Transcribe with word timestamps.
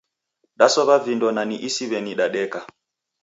Dasow'a 0.57 0.97
vindo 1.05 1.27
na 1.31 1.43
ni 1.49 1.57
isidiweni 1.67 2.13
dadeka 2.19 2.59